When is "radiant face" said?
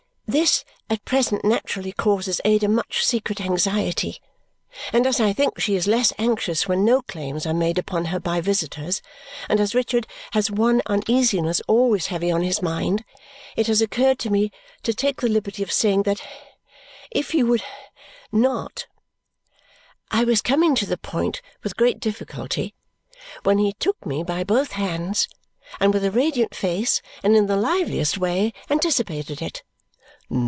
26.11-27.01